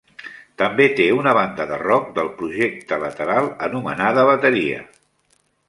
També 0.61 0.87
té 0.99 1.05
una 1.17 1.33
banda 1.39 1.67
de 1.73 1.77
rock 1.83 2.09
del 2.17 2.31
projecte 2.41 2.99
lateral 3.05 3.53
anomenada 3.69 4.27
bateria. 4.33 4.83